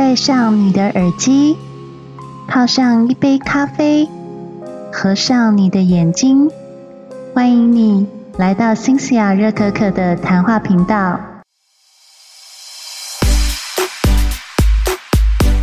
[0.00, 1.58] 戴上你的耳机，
[2.48, 4.08] 泡上一杯咖啡，
[4.90, 6.50] 合上你的眼睛，
[7.34, 8.06] 欢迎你
[8.38, 11.20] 来到新西亚热可可的谈话频道。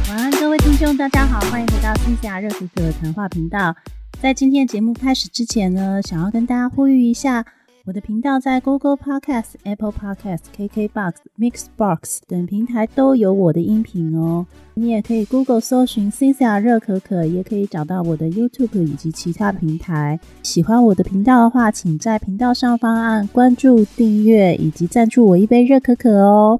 [0.07, 3.75] 晚安，各位听众，大家好，欢迎回到新西亚热可可的谈话频道。
[4.21, 7.43] 在今天节目开始之前呢，想要跟大家呼吁一下。
[7.87, 14.45] 我的频道在 Google Podcast、Apple Podcast、KKBox、Mixbox 等平台都有我的音频哦。
[14.73, 20.19] 你也可以 Google 搜寻 Cynthia 热可可，也可以找到我的 YouTube 以及其他平台。
[20.43, 26.59] 喜欢我的频道的话，请在频道上方按关注、订阅以及赞助我一杯热可可哦。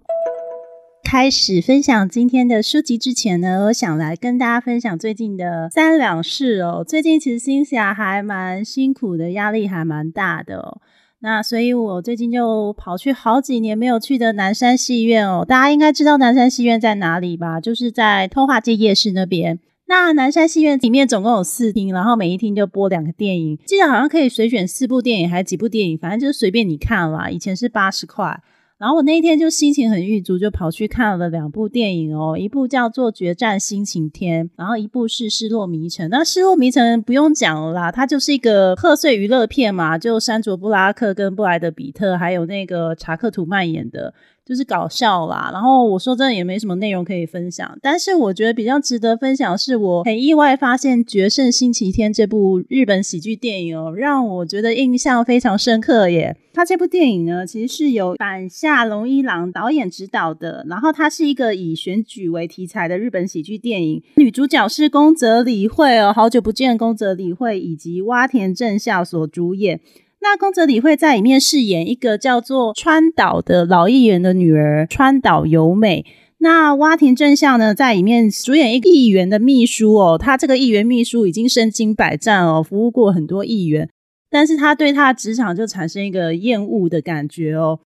[1.04, 6.86] 开始分享今天的书籍之前呢，我想来跟大家分享最近的三两事哦。
[6.88, 10.80] 最近其实辛香还蛮辛苦的，压力还蛮大的哦。
[11.20, 15.44] 那所以，我最近就跑去好几年没有去的南山戏院哦。
[15.44, 17.60] 大家应该知道南山戏院在哪里吧？
[17.60, 19.60] 就是在通化街夜市那边。
[19.88, 27.30] 那南山戏院里面总共有四厅，然后每一厅就播两个电影，记得好像可以随选四部电影，还是几部电影，反正就是随便你看啦。
[27.30, 28.40] 以前是八十块。
[28.78, 36.06] 然后我那一天就心情很郁足，就跑去看了两部电影哦，一部叫做《决战心情天》，然后一部是《失落迷城》。
[36.10, 44.14] 那《失落迷城》不用讲了啦，它就是一个贺岁娱乐片嘛，就山卓布拉克跟布莱德比特，还有那个查克图曼演的。
[44.48, 56.38] 就是搞笑啦，然后我说真的也没什么内容可以分享，但是我觉得比较值得分享的是我很意外发现《决胜星期天》这部日本喜剧电影哦，让我觉得印象非常深刻耶。
[56.54, 69.80] 它这部电影呢，其实是由坂下龙一郎导演执导的，然后它是一个以选举为题材的日本喜剧电影，女主角是宫泽理惠哦，好久不见宫泽理惠以及洼田正孝所主演。
[70.20, 76.06] 那宫泽理惠在里面饰演一个叫做川岛的老议员的女儿川岛由美。
[76.40, 80.18] 那蛙田正孝呢，在里面主演一个议员的秘书哦。
[80.18, 83.90] 他这个议员秘书已经身经百战哦，服务过很多议员，
[84.30, 87.80] 但是他对他的职场就产生一个厌恶的感觉哦。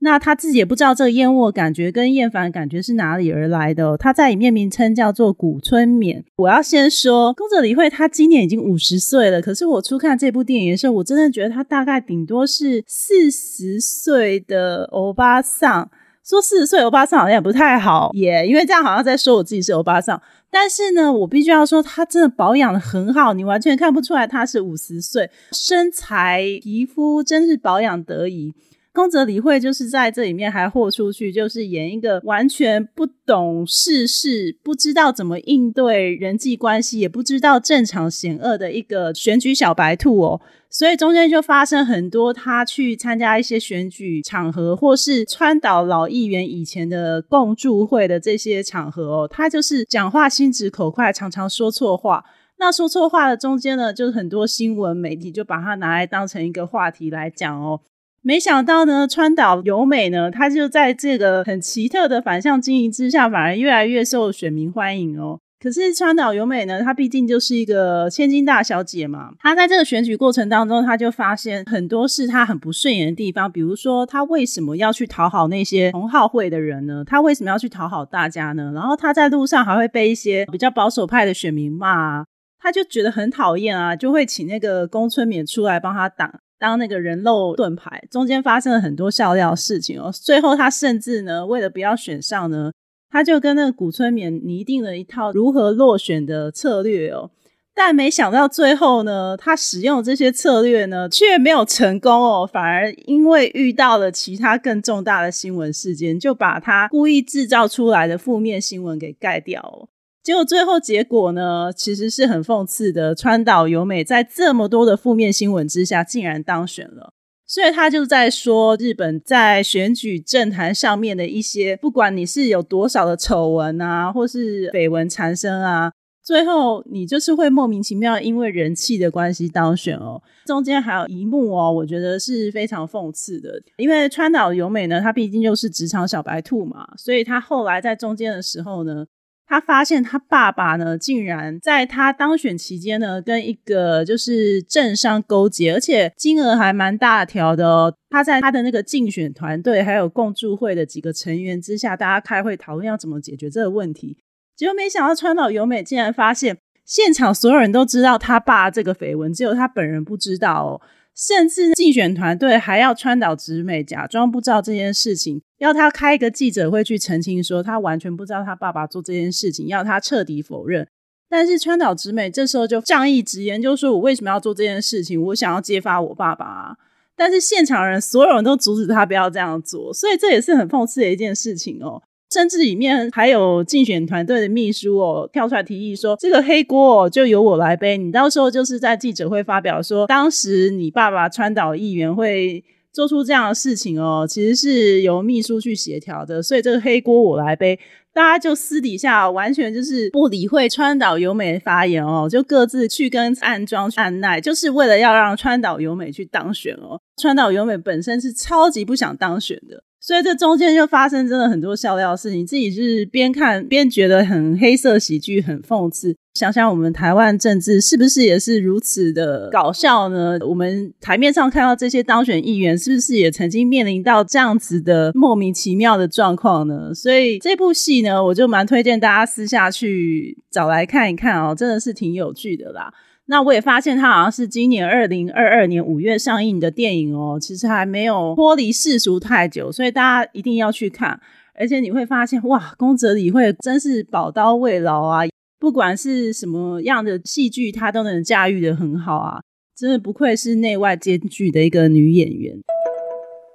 [0.00, 3.96] 那他自己也不知道这个厌恶感觉跟厌烦感觉是哪里而来的。
[3.96, 6.22] 他在里面名称叫做古村勉。
[6.36, 15.90] 我要先说，宫泽理惠他今年已经五十岁了，可是我初看这部电影的时候，我真的觉得他大概顶多是四十岁的欧巴桑。
[16.24, 20.20] 说四十岁欧巴桑好像也不太好，耶，因为这样好像在说我自己是欧巴桑。
[20.50, 28.52] 但是呢，我必须要说，他真的保养的很好，你完全看不出来他是五十岁，身材皮肤真是保养得宜。
[28.96, 40.40] 宫泽理惠就是在这里面还豁出去，就是演一个完全不懂世事、不知道怎么应对人际关系、也不知道正常险恶的一个选举小白兔哦。
[40.70, 52.24] 所以中间就发生很多他去参加一些选举场合，或是川岛老议员以前的共助会的这些场合哦，他就是讲话心直口快，常常说错话。
[52.58, 57.82] 那说错话的中间呢，就是很多新闻媒体就把它拿来当成一个话题来讲哦。
[58.26, 65.38] 没想到呢，川岛由美呢，她就在这个很奇特的反向经营之下，反而越来越受选民欢迎哦。
[65.60, 77.04] 可是川岛由美呢，她毕竟就是一个千金大小姐嘛，她在这个选举过程当中，她就发现很多是她很不顺眼的地方，比如说她为什么要去讨好那些同好会的人呢？
[77.06, 78.72] 她为什么要去讨好大家呢？
[78.74, 82.24] 然后她在路上还会被一些比较保守派的选民骂，
[82.58, 86.28] 她就觉得很讨厌啊，就会请那个宫村勉出来帮她挡。
[86.58, 90.10] 当那个人肉盾牌，中间发生了很多笑料事情哦。
[90.12, 92.72] 最后他甚至呢，为了不要选上呢，
[93.10, 97.30] 他就跟那个古村勉拟定了一套如何落选的策略哦。
[97.74, 109.88] 但没想到最后呢，他使用这些策略呢，却没有成功哦，反而因为遇到了其他更重大的新闻事件，就把他故意制造出来的负面新闻给盖掉哦。
[110.26, 113.14] 结果最后结果呢，其实是很讽刺的。
[113.14, 117.12] 川岛由美在这么多的负面新闻之下，竟然当选了。
[117.46, 125.92] 所以他就在说，日本在选举政坛上面的一些，不管你是有多少的丑闻啊，或是绯闻缠身啊，
[126.24, 130.20] 最后你就是会莫名其妙因为人气的关系当选哦。
[130.46, 139.06] 中间还有一幕哦，我觉得是非常讽刺的，因为川岛由美呢，她毕竟就是职场小白兔嘛，所以她后来在中间的时候呢。
[139.48, 147.94] 他发现他爸爸呢，竟然在他当选期间呢，跟一个就是政商勾结，而且金额还蛮大条的哦。
[148.10, 154.16] 他在他的那个竞选团队还有共助会的几个成员之下，大家开会讨论要怎么解决这个问题。
[154.56, 160.80] 结果没想到川岛由美竟然发现，现场所有人都知道他爸这个绯闻，只有他本人不知道。
[161.16, 170.86] 甚至竞选团队还要川岛直美假装不知道这件事情，要他开一个记者会去澄清，说他完全不知道他爸爸做这件事情，要他彻底否认。
[171.28, 175.20] 但是川岛直美这时候就仗义直言，就说我为什么要做这件事情？
[175.20, 176.44] 我想要揭发我爸爸。
[176.44, 176.76] 啊
[177.18, 182.02] 但是现场人所有人都阻止他不要这样做，所以这也是很讽刺的一件事情哦。
[182.36, 192.62] 甚至里面还有竞选团队的秘书哦，跳出来提议说：“这个黑锅就由我来背，你到时候就是在记者会发表说，当时你爸爸川岛议员会
[192.92, 197.78] 做出这样的事情哦，其实是由秘书去协调的，所以这个黑锅我来背。”
[198.16, 206.98] 大家就私底下完全就是不理会川岛由美的发言哦，就各自去跟暗装暗奈，就是为了要让川岛由美去当选哦。
[207.20, 209.82] 川岛由美本身是超级不想当选的。
[210.00, 216.14] 所以这中间就发生真的很多笑料的事情，自己是边看边觉得很黑色喜剧，很讽刺。
[216.34, 220.38] 想想我们台湾政治是不是也是如此的搞笑呢？
[220.46, 226.94] 我们台面上看到这些当选议员，是不是也曾经面临到这样子的莫名其妙的状况呢？
[226.94, 232.92] 所以这部戏呢，我就蛮推荐大家私下去找来看一看哦，真的是挺有趣的啦。
[233.26, 241.20] 那我也发现，它好像是今年二零二二年五月上映的电影哦，其实还没有脱离世俗太久，所以大家一定要去看。
[241.58, 245.22] 而且你会发现，哇，宫泽理惠真是宝刀未老啊！
[245.58, 249.40] 不管是什么样的戏剧，她都能驾驭的很好啊，
[249.76, 252.56] 真的不愧是内外兼具的一个女演员。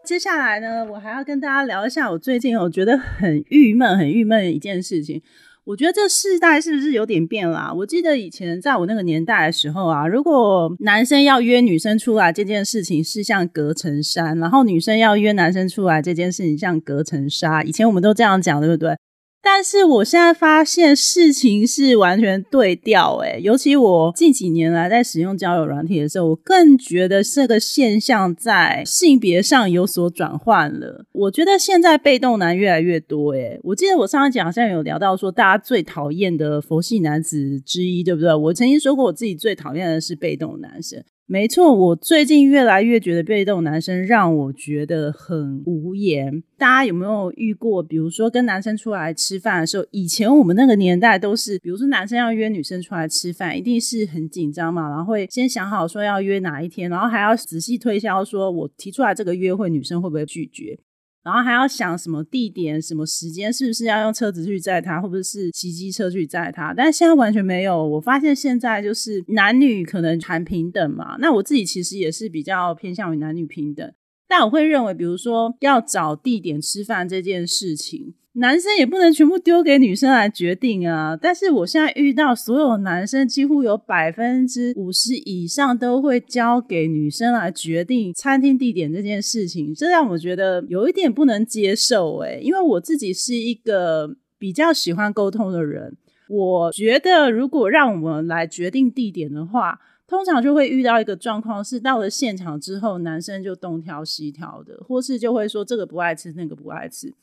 [0.03, 5.21] 接下来呢，我还要跟大家聊一下我最近我觉得很郁闷、很郁闷的一件事情。
[5.63, 7.71] 我觉得这世代是不是有点变啦？
[7.71, 18.97] 我记得以前在我那个年代的时候啊，如果男生要约女生出来这件事情是像隔层山，然后女生要约男生出来这件事情像隔层纱，以前我们都这样讲，对不对？
[19.43, 31.05] 但是我现在发现事情是完全对调，诶尤其我近几年来在使用交友软体的时候，我更觉得这个现象在性别上有所转换了。
[31.11, 38.33] 我觉得现在被动男越来越多，诶我记得我上一讲好像有聊到说，大家最讨厌的佛系男子之一，对不对？
[38.35, 41.03] 我曾经说过，我自己最讨厌的是被动男生。
[41.31, 46.43] 没错，我最近越来越觉得被动男生让我觉得很无言。
[46.57, 47.81] 大家有没有遇过？
[47.81, 60.77] 比如说跟男生出来吃饭的时候，以前我们那个年代都是，比如说男生要约女生出来吃饭，一定是很紧张嘛，然后会先想好说要约哪一天，然后还要仔细推销，说我提出来这个约会，女生会不会拒绝？
[61.23, 66.73] 然后还要想什么地点、什么时间，是不是要用车子去载他，或者是骑机车去载他？
[66.73, 67.87] 但是现在完全没有。
[67.87, 71.17] 我发现现在就是男女可能谈平等嘛。
[71.19, 73.93] 那我自己其实也是比较偏向于男女平等，
[74.27, 78.15] 但我会认为，比如说要找地点吃饭这件事情。
[78.33, 81.17] 男生也不能全部丢给女生来决定啊！
[81.21, 95.97] 但是我现在遇到所有男生，几乎有百分之五十以上都会交给女生来决定餐厅地点这件事情，这让我觉得有一点不能接受诶，因为我自己是一个比较喜欢沟通的人，
[96.29, 107.13] 我觉得如果让我们来决定地点的话，通常就会遇到一个状况，是到了现场之后，男生就东挑西挑的，或是就会说这个不爱吃，那个不爱吃。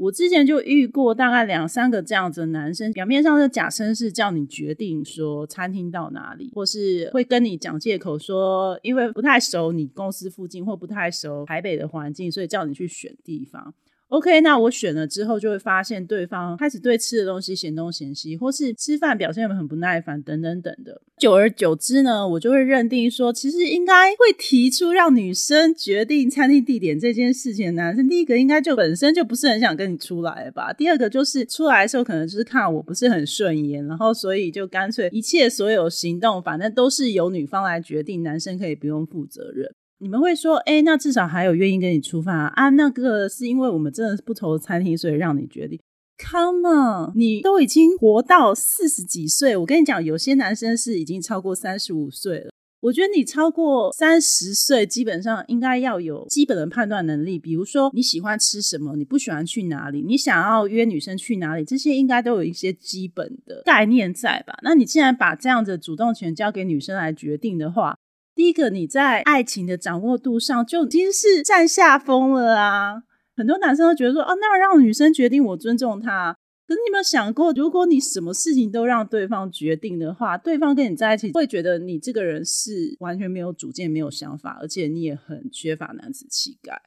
[0.00, 13.74] 我之前就遇过大概两三个这样子的男生，表面上是假绅士，叫你决定说餐厅到哪里，或是会跟你讲借口说，因为不太熟你公司附近或不太熟台北的环境，所以叫你去选地方。
[14.10, 21.00] OK，那我选了之后，就会发现对方开始对吃的东西嫌东嫌西，或是吃饭表现很不耐烦，等等等的。
[21.16, 30.72] 久而久之呢，我就会认定说，其实应该会提出让女生决定餐厅地点这件事情的男生，第一个应该就本身就不是很想跟你出来吧。
[30.72, 39.72] 第二个就是出来的时候，可能就是看我不是很顺眼，然后所以就干脆一切所有行动，反正都是由女方来决定，男生可以不用负责任。
[40.02, 42.70] 你们会说，哎，那至少还有愿意跟你出饭啊？
[42.70, 45.78] 那个是因为我们真的是不愁餐厅，所以让你决定。
[46.16, 52.50] Come on，你都已经活到四十几岁，我跟你讲，有些男生是已经超过三十五岁了。
[52.80, 57.38] 我觉得你超过三十岁，基本上应该要有基本的判断能力。
[57.38, 64.58] 比如说你喜欢吃什么，你不喜欢去哪里，你想要约女生去哪里，这些应该都有一些基本的概念在吧？
[64.62, 67.94] 那你既然把这样的主动权交给女生来决定的话，
[68.40, 73.02] 第一个，你在爱情的掌握度上就已经是占下风了啊！
[73.36, 76.34] 很多男生都觉得说，哦，那让女生决定，我尊重她。
[76.66, 86.80] 可是你有没有想过，如果你什么事情都让对方决定的话，对方跟你在一起会觉得你这个人是完全没有主见、没有想法，而且你也很缺乏男子气概，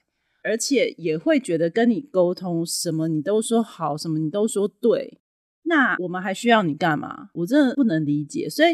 [0.43, 5.19] 而且也会觉得跟你沟通什么你都说好，什么你都说对，
[5.65, 7.29] 那我们还需要你干嘛？
[7.36, 8.74] 我真的不能理解，所以。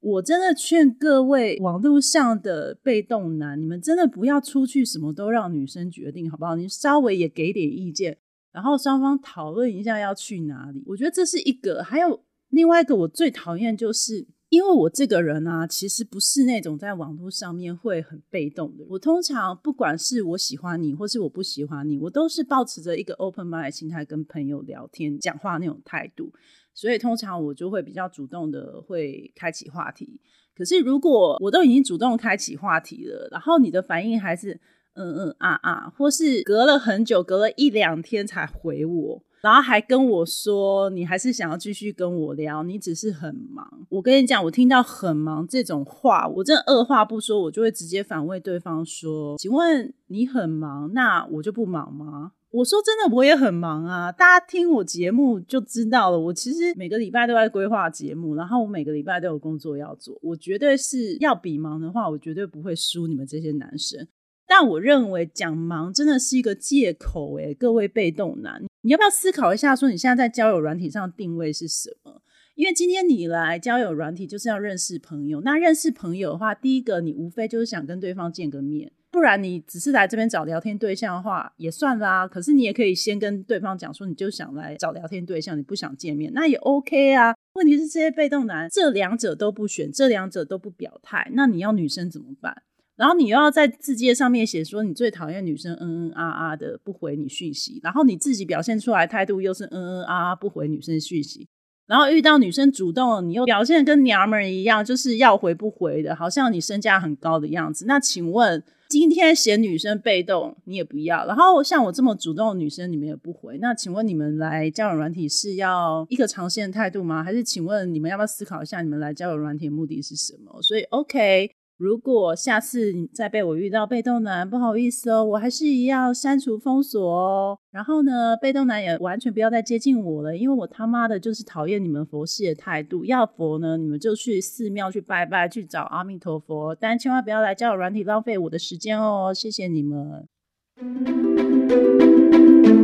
[0.00, 6.56] 我真的劝各位网络上的被动男，你们真的不要出去什么都让女生决定，好不好？
[6.56, 8.18] 你稍微也给点意见，
[8.52, 10.82] 然后双方讨论一下要去哪里。
[10.86, 14.26] 我觉得这是一个，还有另外一个，我最讨厌就是。
[14.50, 18.84] 因为我这个人啊，其实不是那种在网络上面会很被动的。
[18.88, 26.32] 我通常不管是我喜欢你，或是我不喜欢你，我都是保持着一个 open mind 的心态跟朋友聊天、讲话那种态度。
[26.74, 30.20] 所以通常我就会比较主动的会开启话题。
[30.54, 34.60] 可是如果我都已经主动开启话题了，然后你的反应还是
[34.94, 39.22] 嗯嗯啊啊，或是隔了很久，隔了一两天才回我。
[39.40, 43.86] 然后还跟我说，你还是想要继续跟我聊，你只是很忙。
[43.88, 54.10] 我跟你讲，我听到很忙这种话，我真的二话不说，我就会直接反问对方说：“请问你很忙，那我就不忙吗？”我说真的，我也很忙啊。
[54.10, 60.18] 大家听我节目就知道了，我其实每个礼拜都在规划节目，然后我每个礼拜都有工作要做。
[60.20, 64.08] 我绝对是要比忙的话，我绝对不会输你们这些男生。
[64.48, 68.60] 但我认为讲忙真的是一个借口，诶各位被动男。
[68.80, 72.20] 你要不要思考一下，说你现在在交友软体上定位是什么？
[72.56, 75.40] 因为今天你来交友软体就是要认识朋友。
[75.42, 82.28] 那认识朋友的话，第一个你无非就是想跟对方见个面，不然你只是来这边找聊天对象的话也算啦。
[82.28, 87.34] 可是你也可以先跟对方讲说，你就想来找聊天对象，你不想见面，那也 OK 啊。
[87.54, 92.62] 问题是这些被动男这两者都不选，这两者都不表态，那你要女生怎么办？
[92.96, 101.48] 然后你又要在字界上面写说你最讨厌女生嗯嗯啊啊的不回你讯息，然后你自己表现出来态度又是嗯嗯啊啊不回女生讯息，
[101.86, 107.86] 然后遇到女生主动，你又表现跟娘们儿一样，就是要回不回的，好像你身价很高的样子。
[107.86, 117.22] 那请问今天嫌女生被动，你也不要，然后像我这么主动的女生，你们也不回，那请问你们来交友软体是要一个长线态度吗？
[117.22, 120.60] 还是请问你们要不要思考一下，你们来交友软体的目的是什么？
[120.60, 121.59] 所以 OK。
[121.80, 127.58] 如果下次你再被我遇到被动男，不好意思哦，我还是一样删除封锁哦。
[127.70, 133.06] 然后呢，被动男也完全不要再接近我了，因为我他妈的就是讨厌你们佛系的态度。
[133.06, 139.32] 要佛呢，你们就去寺庙去拜拜，去找阿弥陀佛，但千万不要来交友软体浪费我的时间哦。
[139.34, 140.28] 谢谢你们。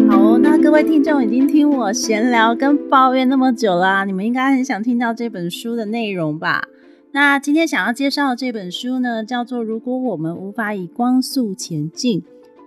[0.08, 6.66] 好，那各位听众已经听我闲聊跟抱怨那么久啦，你们应该很想听到这本书的内容吧？
[7.16, 12.20] 那今天想要介绍的这本书呢，叫做《如果我们无法以光速前进》，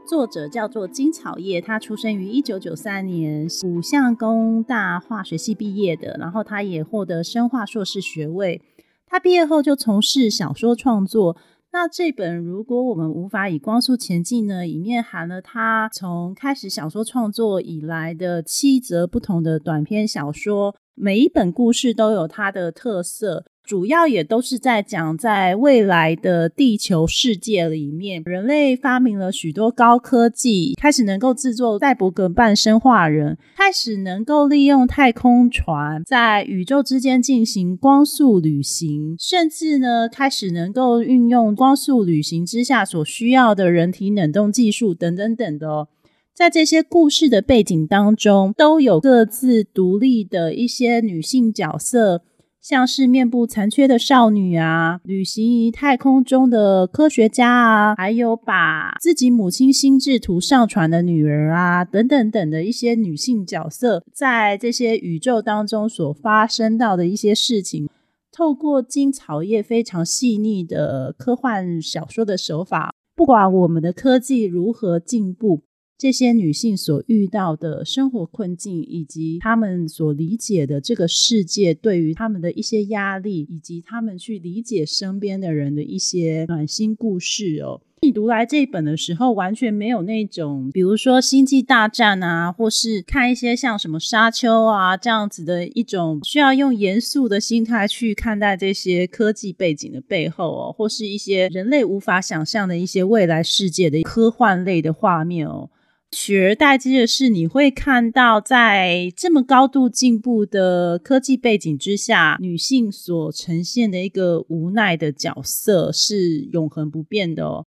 [0.07, 8.59] 作者叫做金草叶，他出生于一九九三年，五相工大化学系毕业的，然后他也获得生化硕士学位。
[9.05, 11.37] 他毕业后就从事小说创作。
[11.71, 23.45] 那这本《如果我们无法以光速前进》呢，里面含了他从开始小说创作以来的七则不同的短篇小说，每一本故事都有它的特色。
[23.69, 45.89] 主要也都是在讲，在未来的地球世界里面，人类发明了许多高科技，开始能够制作赛博格半生化人，开始能够利用太空船在宇宙之间进行光速旅行，甚至呢，开始能够运用光速旅行之下所需要的人体冷冻技术等等等的。
[46.33, 52.23] 在这些故事的背景当中，都有各自独立的一些女性角色。
[52.69, 67.89] 像是面部残缺的少女啊，旅行于太空中的科学家啊，还有把自己母亲心智图上传的女儿啊，等等等的一些女性角色，在这些宇宙当中所发生到的一些事情，
[68.31, 75.63] 透过金草叶非常细腻的科幻小说的手法，不管我们的科技如何进步。
[75.99, 87.81] 这些女性所遇到的生活困境，以及她们所理解的这个世界，对于她们的一些压力，以及她们去理解身边的人的一些暖心故事哦。
[88.01, 105.69] 你读来这一本的时候，完全没有那种，比如说《星际大战》啊，或是看一些像什么《沙丘》啊这样子的一种需要用严肃的心态去看待这些科技背景的背后哦，或是一些人类无法想象的一些未来世界的科幻类的画面哦。
[106.11, 117.65] 取而代之的是，你会看到在这么高度进步的科技背景之下，女性所呈现的一个无奈的角色是永恒不变的哦。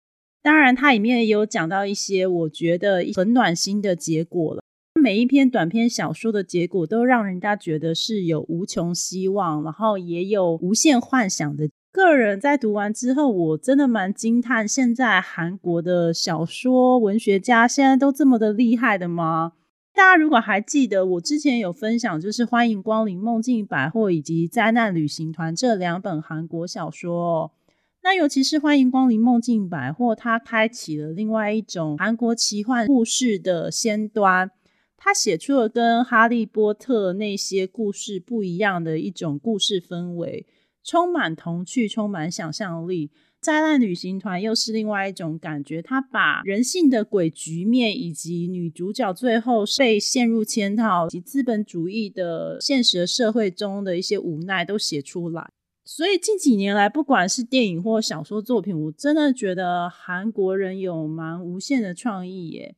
[0.43, 4.63] 当然，它里面也有讲到一些我觉得很暖心的结果了。
[5.01, 11.69] 每一篇短篇小说的结果都让人家觉得是有无穷希望，然后也有无限幻想的。
[11.95, 19.53] 个人在读完之后，我真的蛮惊叹，现在韩国的小说文学家现在都这么的厉害的吗？
[19.95, 27.53] 大家如果还记得，我之前有分享，就是欢迎光临梦境百货以及灾难旅行团这两本韩国小说。
[28.03, 34.51] 那尤其是欢迎光临梦境百货，它开启了另外一种韩国奇幻故事的先端。
[34.97, 40.45] 它写出了跟哈利波特那些故事不一样的一种故事氛围，
[40.85, 43.11] 充满童趣，充满想象力。
[43.41, 55.51] 灾难旅行团又是另外一种感觉，他把人性的鬼局面，以及女主角最后被陷入圈套及资本主义的现实社会中的一些无奈都写出来。
[55.85, 62.75] 所以近几年来，不管是电影或小说作品，我真的觉得韩国人有蛮无限的创意耶。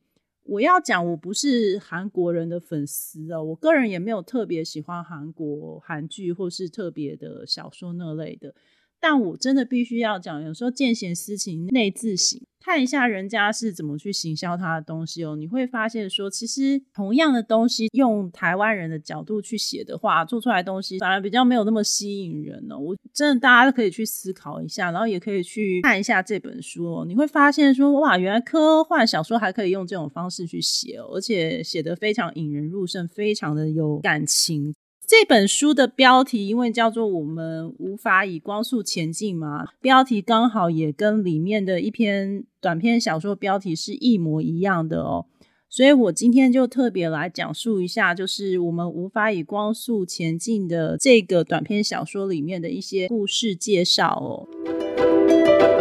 [0.47, 8.55] 我要讲，我不是韩国人的粉丝哦，我个人也没有特别喜欢韩国韩剧或是特别的小说那类的。
[8.99, 15.35] 但我真的必须要讲，有时候见贤思齐，内自省，看一下人家是怎么去行销他的东西哦。
[15.35, 22.77] 你会发现说，其实同样的东西，用台湾人的角度去写的话，做出来东西反而比较没有那么吸引人呢。
[22.77, 27.05] 我真的大家都可以去思考一下，然后也可以去看一下这本书哦。
[27.07, 34.73] 你会发现说，哇，原来科幻小说还可以用这种方式去写哦，而且写得非常引人入胜，非常的有感情。
[35.07, 45.25] 这本书的标题因为叫做“我们无法以光速前进”嘛，标题刚好也跟里面的一篇短篇小说标题是一模一样的哦，
[45.69, 55.76] 所以我今天就特别来讲述一下，就是我们无法以光速前进的这个短篇小说里面的一些故事介绍哦。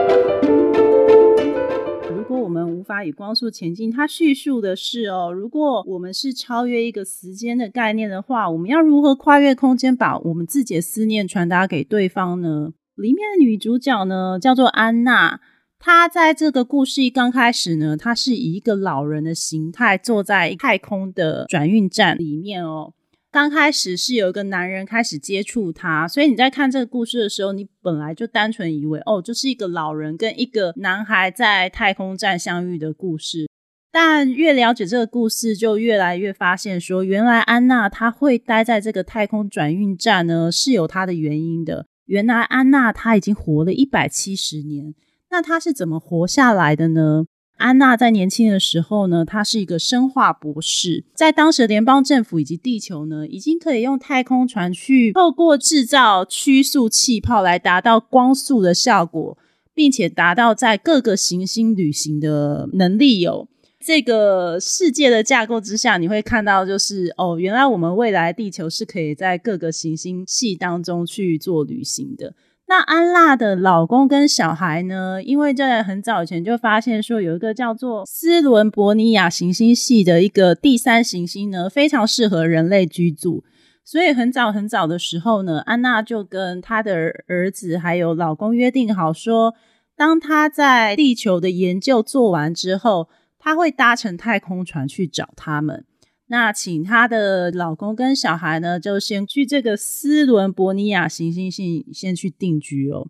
[2.86, 3.90] 我们无法以光速前进。
[3.90, 12.72] 它叙述的是哦，如果我们是超越一个时间的概念的话，我们要如何跨越空间，把我们自己的思念传达给对方呢？
[12.94, 15.40] 里面的女主角呢，叫做安娜。
[15.78, 22.92] 她在这个故事一刚开始呢，她是以一个老人的形态坐在太空的转运站里面哦。
[23.36, 33.46] 刚开始是有一个男人开始接触他，所以你在看这个故事的时候，你本来就单纯以为哦，就是一个老人跟一个男孩在太空站相遇的故事。
[33.92, 41.84] 但越了解这个故事，就越来越发现说，原来安娜她会待在这个太空转运站呢，是有她的原因的。
[42.06, 44.94] 原来安娜她已经活了一百七十年，
[45.30, 47.26] 那她是怎么活下来的呢？
[47.56, 59.38] 安娜在年轻的时候呢，她是一个生化博士，在当时联邦政府以及地球呢，已经可以用太空船去透过制造曲速气泡来达到光速的效果，
[59.74, 63.20] 并且达到在各个行星旅行的能力。
[63.20, 63.48] 有
[63.80, 72.34] 这个世界的架构之下，你会看到就是哦，原来我们未来地球是可以在各个行星系当中去做旅行的。
[72.68, 75.22] 那安娜的老公跟小孩呢？
[75.22, 83.44] 因为在很早以前就发现说，有一个叫做斯伦伯尼亚行星系的一个第三行星呢，非常适合人类居住。
[83.84, 86.94] 所以很早很早的时候呢，安娜就跟她的
[87.28, 89.54] 儿子还有老公约定好说，
[89.96, 95.84] 当她在地球的研究做完之后，他会搭乘太空船去找他们。
[96.28, 103.08] 那请她的老公跟小孩呢，就先去这个斯伦伯尼亚行星系先去定居哦。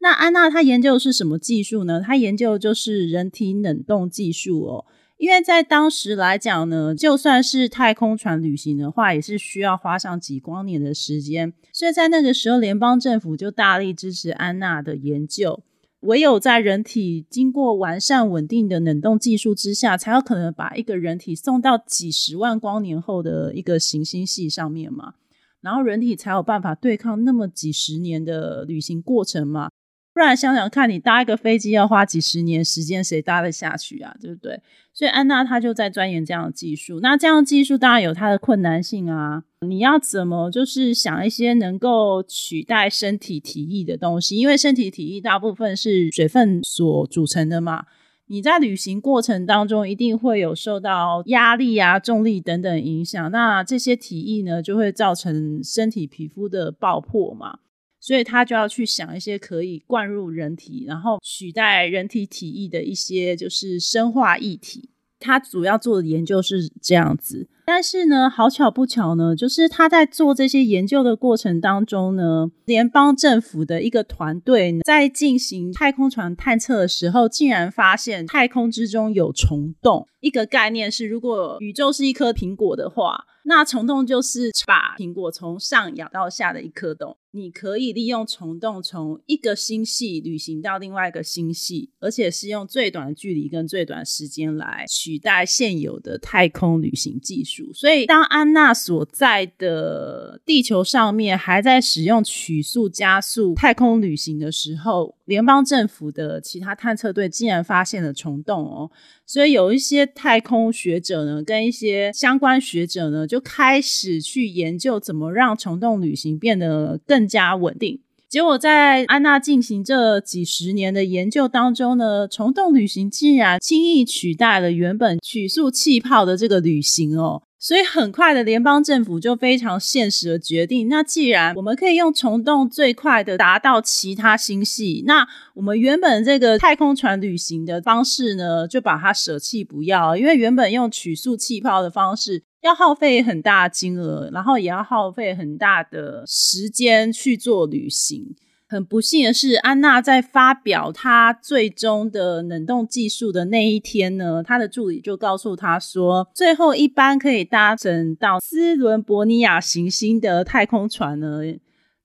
[0.00, 2.00] 那安娜她研究的是什么技术呢？
[2.00, 4.84] 她研究的就是人体冷冻技术哦。
[5.16, 15.62] 因为在当时来讲呢，就算是太空船旅行的话，也是需要花上几光年的时间，所以在那个时候，联邦政府就大力支持安娜的研究。
[16.04, 25.14] 唯有在人体经过完善稳定的冷冻技术之下，才有可能把一个人体送到几十万光年后的一个行星系上面嘛，
[25.60, 29.70] 然后人体才有办法对抗那么几十年的旅行过程嘛。
[30.14, 34.14] 不然想想看，你搭一个飞机要花几十年时间，谁搭得下去啊？
[34.20, 34.60] 对不对？
[34.92, 37.00] 所以安娜她就在钻研这样的技术。
[37.00, 39.42] 那这样的技术当然有它的困难性啊。
[39.62, 44.36] 你要怎么就是想一些能够取代身体体液的东西？
[44.36, 47.86] 因为身体体液大部分是水分所组成的嘛。
[48.26, 53.30] 你在旅行过程当中一定会有受到压力啊、重力等等影响。
[53.32, 57.58] 那这些体液呢，就会造成身体皮肤的爆破嘛。
[58.04, 64.90] 所以他就要去想一些可以灌入人体，然后取代人体体液的一些就是生化液体。
[65.18, 80.06] 他主要做的研究是这样子，但是呢，好巧不巧呢，就是他在做这些研究的过程当中呢，联邦政府的一个团队在进行太空船探测的时候，竟然发现太空之中有虫洞。
[80.24, 87.18] 一个概念是，如果宇宙是一颗苹果的话，那虫洞就是把苹果从上咬到下的一颗洞。
[87.32, 97.70] 你可以利用虫洞从一个星系旅行到另外一个星系，而且是用最短的距离跟最短时间来取代现有的太空旅行技术。
[97.74, 108.90] 所以，当安娜所在的地球上面还在使用曲速加速太空旅行的时候，联邦政府的其他探测队竟然发现了虫洞哦。
[109.26, 118.00] 所以，有一些太空学者呢，跟一些相关学者呢，就开始去研究怎么让虫洞旅行变得更加稳定。
[118.28, 127.42] 结果，在安娜进行这几十年的研究当中呢，虫洞旅行竟然轻易取代了原本曲速气泡的这个旅行哦。
[127.64, 148.36] 所以很快的，联邦政府就非常现实的决定，那既然我们可以用虫洞最快的达到其他星系，那我们原本这个太空船旅行的方式呢，就把它舍弃不要，因为原本用曲速气泡的方式要耗费很大金额，然后也要耗费很大的时间去做旅行。
[148.74, 161.42] 很不幸的是，安娜在发表她最终的冷冻技术的那一天呢，她的助理就告诉她说，最后一班可以搭乘到斯伦伯尼亚行星的太空船呢，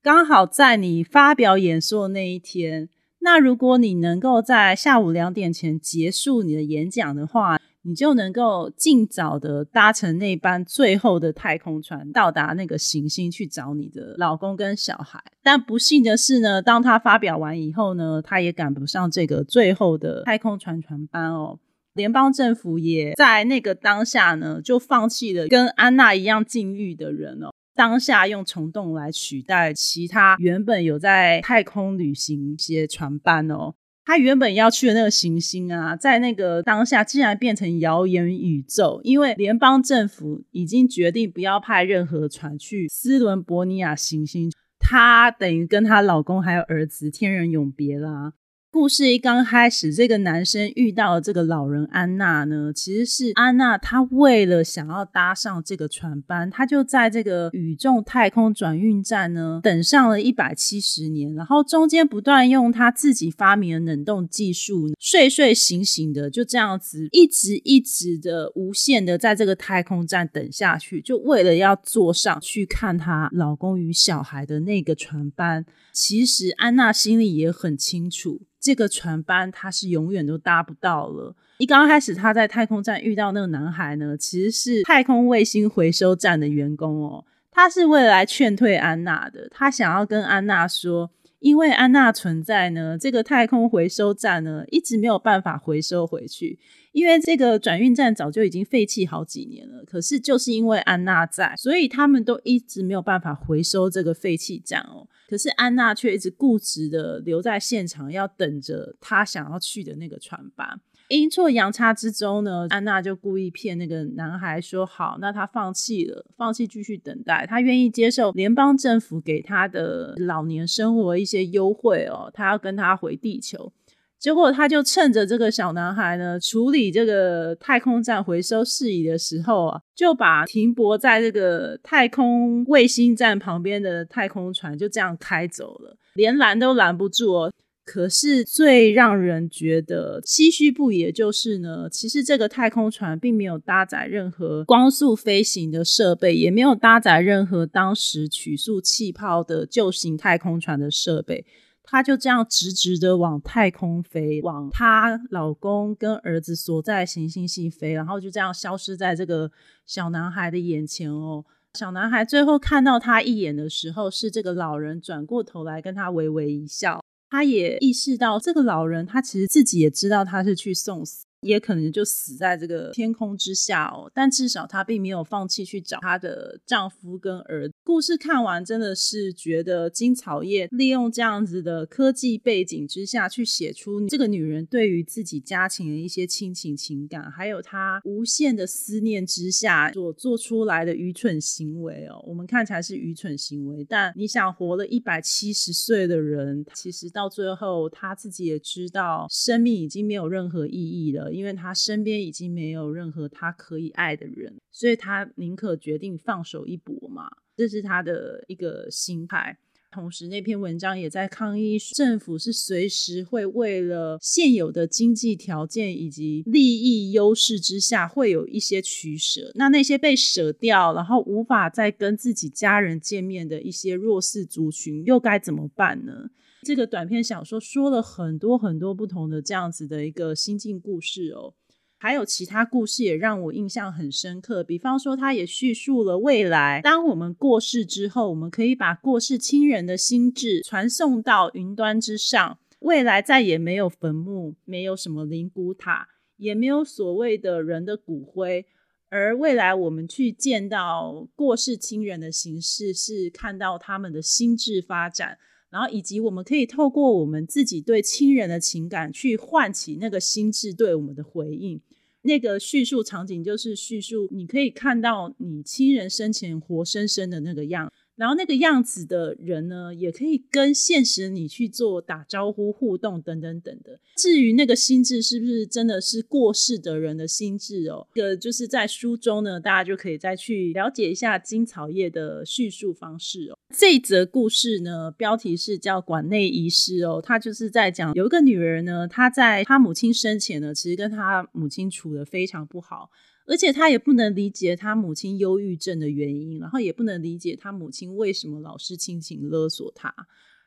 [0.04, 2.90] 刚好在你发表演说的那一天。
[3.22, 15.24] 那如果你能够在下午两点前结束你的演讲的话，你就能够尽早的搭乘那班最后的太空船，到达那个行星去找你的老公跟小孩。
[15.42, 21.60] 但不幸的是呢，当他发表完以后呢，他也赶不上这个最后的太空船船班哦。
[21.94, 33.74] 联邦政府也在那个当下呢，就放弃了跟安娜一样境遇的人哦，当下用虫洞来取代其他原本有在太空旅行些船班哦。
[34.10, 48.34] 他原本要去的那个行星啊，在那个当下竟然变成谣言宇宙，因为联邦政府已经决定不要派任何船去斯伦伯尼亚行星，她等于跟她老公还有儿子天人永别啦。
[48.80, 75.66] 故事一刚开始，这个男生遇到了这个老人安娜呢，其实是安娜，她为了想要搭上这个船班，她就在这个宇宙太空转运站呢等上了一百七十年，然后中间不断用她自己发明的冷冻技术，睡睡醒醒的，就这样子一直一直的无限的在这个太空站等下去，就为了要坐上去看她老公与小孩的那个船班。
[75.92, 78.40] 其实安娜心里也很清楚。
[78.60, 81.36] 这个船班他是永远都搭不到了。
[81.58, 87.26] 一刚开始他在太空站遇到那个男孩呢，其实是太空卫星回收站的员工哦。
[87.52, 96.60] 他是为了来劝退安娜的，他想要跟安娜说，因为安娜存在呢，这个太空回收站呢一直没有办法回收回去，
[96.92, 99.84] 因为这个转运站早就已经废弃好几年了。
[99.86, 105.08] 可是就是因为安娜在，所以他们都一直没有办法回收这个废弃站哦。
[105.30, 110.80] 可是安娜却一直固执的留在现场，要等着她想要去的那个船吧。
[111.10, 123.74] 阴错阳差之中呢，安娜就故意骗那个男孩说：“好，那他放弃了，放弃继续等待，他愿意接受联邦政府给他的老年生活一些优惠哦，他要跟他回地球。”
[124.20, 137.54] 结果他就趁着这个小男孩呢处理这个太空站回收事宜的时候啊，就把停泊在这个太空卫星站旁边的太空船就这样开走了，连拦都拦不住哦。
[137.92, 151.44] 可是最让人觉得唏嘘不也就是呢，其实这个太空船并没有搭载任何光速飞行的设备，也没有搭载任何当时曲速气泡的旧型太空船的设备。
[151.82, 159.50] 她就这样直直的往太空飞，往她老公跟儿子所在行星系飞，然后就这样消失在这个
[159.88, 161.44] 小男孩的眼前哦。
[161.74, 167.04] 小男孩最后看到他一眼的时候，是这个老人转过头来跟他微微一笑。
[167.30, 171.26] 他也意识到，这个老人他其实自己也知道他是去送死。
[171.42, 177.74] 也可能就死在这个天空之下哦，但至少她并没有放弃去找她的丈夫跟儿子。
[177.84, 192.24] 故事看完真的是觉得金草叶利用这样子的科技背景之下去写出这个女人对于自己家庭的一些亲情情感，还有她无限的思念之下所做出来的愚蠢行为哦。
[192.28, 201.29] 我们看起来是愚蠢行为，但你想活了一百七十岁的人，其实到最后他自己也知道生命已经没有任何意义了。
[201.32, 209.58] 因为他身边已经没有任何他可以爱的人，所以他宁可决定放手一搏嘛，这是他的一个心态。
[209.92, 219.52] 同时，那篇文章也在抗议政府是随时会为了现有的经济条件以及利益优势之下，会有一些取舍。
[219.56, 226.30] 那那些被舍掉，然后无法再跟自己家人见面的一些弱势族群，又该怎么办呢？
[226.70, 231.56] 这个短篇小说说了很多很多不同的这样子的一个心境故事哦。
[231.98, 248.68] 还有其他故事也让我印象很深刻，比方说，他也叙述了未来，当我们过世之后，我们可以把过世亲人的心智传送到云端之上，未来再也没有坟墓，没有什么灵骨塔，也没有所谓的人的骨灰，
[249.10, 261.82] 而未来我们去见到过世亲人的形式，是看到他们的心智发展，然后以及我们可以透过我们自己对亲人的情感，去唤起那个心智对我们的回应。
[262.24, 267.92] 那个叙述场景就是叙述，你可以看到你亲人生前活生生的那个样。
[268.20, 273.98] 然后那个样子的人呢，也可以跟现实你去做打招呼、互动等等等的。
[274.18, 283.58] 至于那个心智是不是真的是过世的人的心智哦，这个就是在书中呢，大家就可以再去了解一下金草叶的叙述方式哦。
[283.74, 293.10] 这一则故事呢，标题是叫《馆内遗失》哦，他就是在讲有一个女儿呢，她在她母亲生前呢，其实跟她母亲处的非常不好。
[293.50, 300.14] 而且他也不能理解他母亲忧郁症的原因，然后也不能理解他母亲为什么老是亲情勒索他，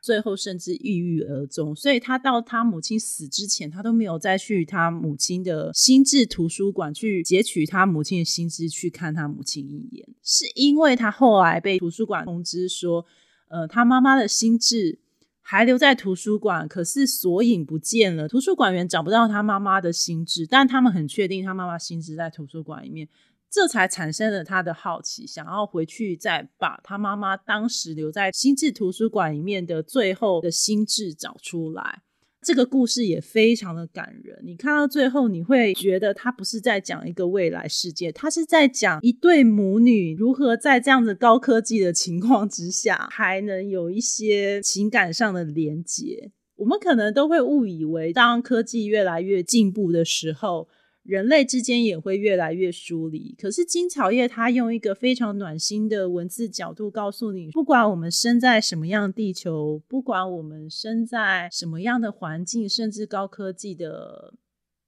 [0.02, 1.76] 最后甚至抑郁而终。
[1.76, 13.06] 所以他到他母亲死之前，他都没有再去他母亲的心智图书馆去截取他母亲的心智去看他母亲一眼，是因为他后来被图书馆通知说，
[13.48, 15.01] 呃，他妈妈的心智。
[15.42, 18.26] 还留在图书馆，可是索引不见了。
[18.28, 23.08] 图书馆员找不到他妈妈的心智，但他们很确定他妈妈心智在图书馆里面，
[23.50, 32.02] 这才产生了他的好奇，想要回去再把他妈妈当时留在心智图书馆里面的最后的心智找出来。
[32.42, 46.32] 这个故事也非常的感人，你看到最后，你会觉得他不是在讲一个未来世界，他是在讲一对母女如何在这样子高科技的情况之下，还能有一些情感上的连接。
[46.56, 50.68] 我们可能都会误以为，当科技越来越进步的时候。
[51.02, 53.34] 人类之间也会越来越疏离。
[53.38, 64.34] 可是金草叶它用一个非常暖心的文字角度告诉你，不管我们生在什么样的地球，不管我们生在什么样的环境，甚至高科技的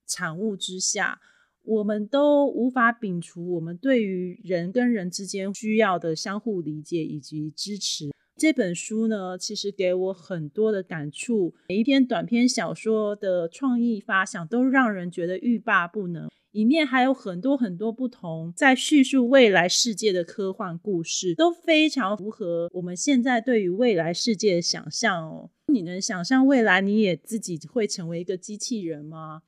[0.07, 1.21] 产物之下，
[1.63, 8.11] 我们都无法摒除我们对于人跟人之间需要的相互理解以及支持。
[8.37, 11.55] 这本书呢，其实给我很多的感触。
[11.69, 16.29] 每一篇短篇小说的创意发想都让人觉得欲罢不能。
[16.51, 25.51] 里面还有很多很多不同，在叙述未来世界的科幻故事，都非常符合我们现在对于未来世界的想象哦。
[25.73, 29.43] 你能想象未来你也自己会成为一个机器人吗？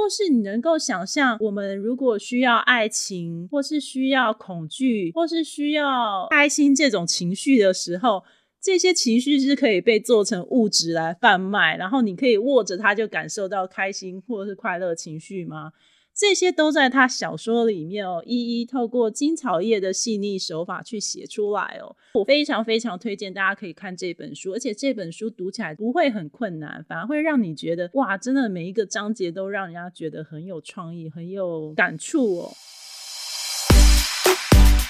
[0.00, 8.24] 或是你能够想象，我们如果需要爱情，或是需要恐惧，或是需要开心这种情绪的时候，
[8.62, 15.72] 这些情绪是可以被做成物质来贩卖，然后你可以握着它就感受到开心或是快乐情绪吗？
[16.14, 21.96] 这些都在他小说里面哦，一一透过金草叶的细腻手法去写出来哦。
[22.14, 32.52] 我非常非常推荐大家可以看这本书，而且这本书读起来不会很困难，反而会让你觉得哇，真的每一个章节都让人家觉得很有创意、很有感触哦。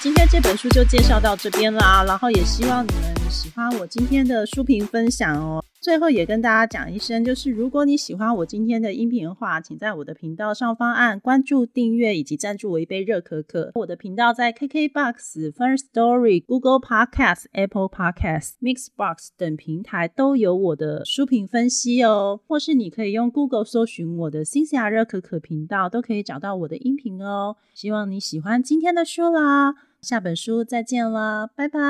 [0.03, 5.63] 今天这本书就介绍到这边啦，然后也希望你们喜欢我今天的书评分享哦。
[5.81, 13.73] 最后也跟大家讲一声，就是如果你喜欢我今天的音频的话，请在我的频道上方按关注、订阅以及赞助我一杯热可可。
[13.75, 22.39] 我的频道在 KKBOX、First Story、Google Podcast、Apple Podcast、Mixbox 等平台都有我的书评分析哦。
[22.47, 27.57] 或是你可以用 Google 搜寻我的新西亚热可可频道，都可以找到我的音频哦。
[27.75, 31.81] 希望你喜欢今天的书啦，下本书再见啦，拜拜。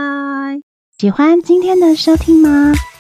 [0.97, 2.73] 喜欢今天的收听吗？